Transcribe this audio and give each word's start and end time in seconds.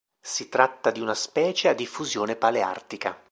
Si 0.19 0.49
tratta 0.49 0.89
di 0.89 0.99
una 0.99 1.13
specie 1.13 1.67
a 1.69 1.73
diffusione 1.73 2.35
paleartica. 2.35 3.19